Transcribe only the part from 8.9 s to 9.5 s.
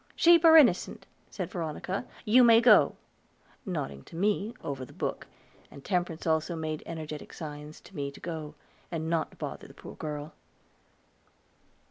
and not